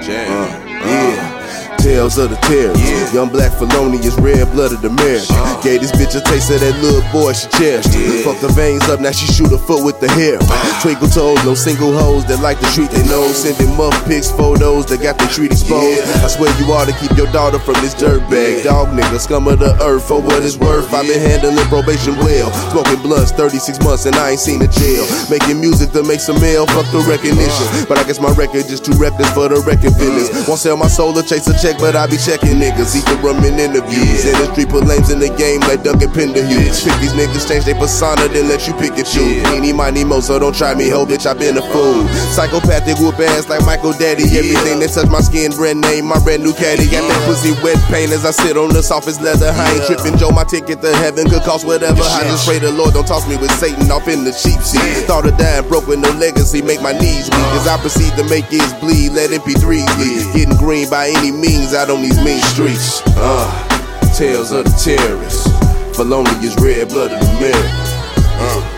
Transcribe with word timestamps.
Jay. 0.00 0.26
Uh. 0.28 0.57
Tales 1.78 2.18
of 2.18 2.30
the 2.30 2.36
terrors. 2.48 2.78
Yeah. 2.78 3.22
Young 3.22 3.30
black 3.30 3.52
felonious, 3.54 4.14
red 4.18 4.50
blooded 4.52 4.84
American. 4.84 5.34
Uh. 5.36 5.60
Gave 5.62 5.80
this 5.80 5.92
bitch 5.92 6.14
a 6.18 6.22
taste 6.26 6.50
of 6.50 6.60
that 6.60 6.74
little 6.82 7.02
boy 7.14 7.32
she 7.32 7.48
cherished. 7.54 7.94
Yeah. 7.94 8.22
Fuck 8.26 8.40
the 8.40 8.48
veins 8.52 8.82
up, 8.90 9.00
now 9.00 9.12
she 9.12 9.26
shoot 9.30 9.50
her 9.50 9.58
foot 9.58 9.84
with 9.84 10.00
the 10.00 10.08
hair. 10.12 10.38
Uh. 10.40 10.82
Twinkle 10.82 11.08
toes, 11.08 11.38
no 11.44 11.54
single 11.54 11.92
hoes 11.92 12.26
that 12.26 12.40
like 12.40 12.58
to 12.60 12.68
treat 12.74 12.90
their 12.90 13.06
nose. 13.06 13.36
Sending 13.38 13.70
muff 13.76 13.94
pics, 14.06 14.30
photos 14.30 14.86
that 14.86 15.02
got 15.02 15.18
their 15.18 15.28
treat 15.28 15.52
exposed. 15.52 16.02
Yeah. 16.02 16.24
I 16.24 16.28
swear 16.28 16.50
you 16.58 16.66
ought 16.72 16.90
to 16.90 16.96
keep 16.98 17.16
your 17.16 17.30
daughter 17.30 17.58
from 17.58 17.74
this 17.84 17.94
dirtbag. 17.94 18.64
Yeah. 18.64 18.74
Dog 18.74 18.88
nigga, 18.96 19.18
scum 19.20 19.46
of 19.46 19.58
the 19.58 19.72
earth 19.82 20.06
for 20.08 20.20
what 20.20 20.42
it's 20.42 20.56
worth. 20.56 20.92
I've 20.92 21.06
been 21.06 21.20
handling 21.20 21.56
probation 21.68 22.16
well. 22.18 22.50
Smoking 22.74 23.02
blunts 23.02 23.30
36 23.32 23.82
months 23.84 24.06
and 24.06 24.16
I 24.16 24.34
ain't 24.34 24.40
seen 24.40 24.62
a 24.62 24.68
jail. 24.68 25.04
Making 25.30 25.60
music 25.60 25.92
to 25.92 26.02
make 26.02 26.20
some 26.20 26.40
mail, 26.40 26.66
fuck 26.66 26.86
the 26.90 27.04
recognition. 27.06 27.66
Uh. 27.76 27.86
But 27.88 27.98
I 27.98 28.04
guess 28.04 28.20
my 28.20 28.32
record 28.34 28.66
just 28.66 28.84
too 28.84 28.96
reckless 28.96 29.30
for 29.32 29.48
the 29.48 29.60
record 29.62 29.94
business. 30.00 30.30
Uh. 30.32 30.44
Won't 30.48 30.60
sell 30.60 30.76
my 30.76 30.88
soul 30.88 31.16
or 31.18 31.22
chase 31.22 31.46
a 31.46 31.54
check, 31.60 31.67
but 31.76 31.92
I 31.96 32.06
be 32.08 32.16
checking 32.16 32.56
niggas. 32.56 32.96
Rum 33.20 33.44
in 33.44 33.58
interviews. 33.60 34.24
Yeah. 34.24 34.32
Industry 34.40 34.64
put 34.64 34.88
lames 34.88 35.10
in 35.10 35.18
the 35.20 35.28
game 35.36 35.60
like 35.68 35.82
Duncan 35.84 36.08
Penderhughes. 36.08 36.80
Pick 36.80 36.96
these 37.04 37.12
niggas, 37.12 37.44
change 37.44 37.64
their 37.68 37.74
persona, 37.76 38.28
then 38.32 38.48
let 38.48 38.64
you 38.66 38.72
pick 38.80 38.96
and 38.96 39.04
choose. 39.04 39.42
Yeah. 39.44 39.52
Eeny, 39.52 39.72
miny, 39.74 40.04
mo, 40.04 40.20
so 40.20 40.38
don't 40.38 40.54
try 40.56 40.72
me, 40.74 40.88
ho, 40.88 41.04
bitch, 41.04 41.26
I 41.28 41.34
been 41.34 41.58
a 41.58 41.64
fool. 41.74 42.06
Psychopathic 42.32 42.96
whoop 42.98 43.18
ass 43.20 43.48
like 43.48 43.64
Michael 43.66 43.92
Daddy. 43.92 44.24
Everything 44.38 44.80
that 44.80 44.94
touch 44.94 45.10
my 45.10 45.20
skin, 45.20 45.52
brand 45.52 45.82
name, 45.82 46.06
my 46.06 46.18
brand 46.22 46.42
new 46.46 46.54
caddy. 46.54 46.86
Got 46.88 47.04
that 47.10 47.20
pussy 47.26 47.52
wet 47.60 47.76
paint 47.90 48.12
as 48.14 48.24
I 48.24 48.30
sit 48.30 48.56
on 48.56 48.70
the 48.70 48.82
softest 48.82 49.20
leather. 49.20 49.50
I 49.50 49.74
ain't 49.74 49.82
Yeah. 49.82 49.98
tripping, 49.98 50.16
Joe. 50.16 50.30
My 50.30 50.44
ticket 50.44 50.80
to 50.82 50.94
heaven 50.96 51.28
could 51.28 51.42
cost 51.42 51.66
whatever. 51.66 52.00
I 52.02 52.22
just 52.30 52.46
pray 52.46 52.58
the 52.58 52.70
Lord 52.70 52.94
don't 52.94 53.06
toss 53.06 53.26
me 53.26 53.36
with 53.36 53.50
Satan 53.58 53.90
off 53.90 54.06
in 54.06 54.22
the 54.24 54.30
cheap 54.32 54.62
seat. 54.62 54.78
Yeah. 54.78 55.06
Thought 55.10 55.26
of 55.26 55.36
dying 55.36 55.66
broke 55.68 55.86
with 55.88 55.98
no 55.98 56.10
legacy, 56.16 56.62
make 56.62 56.80
my 56.80 56.92
knees 56.92 57.26
weak. 57.28 57.48
As 57.58 57.66
I 57.66 57.76
proceed 57.78 58.14
to 58.16 58.24
make 58.30 58.46
his 58.46 58.72
bleed, 58.78 59.12
let 59.12 59.30
MP3s 59.32 59.56
lead. 59.56 59.57
Green 60.68 60.90
by 60.90 61.08
any 61.08 61.32
means 61.32 61.72
out 61.72 61.88
on 61.88 62.02
these 62.02 62.22
mean 62.22 62.42
streets. 62.42 63.00
Uh, 63.16 64.12
tales 64.14 64.52
of 64.52 64.66
the 64.66 64.70
terrorists. 64.72 65.48
Felonious 65.96 66.54
red 66.60 66.90
blood 66.90 67.08
blooded 67.08 67.26
American. 67.38 67.70
Uh. 68.38 68.77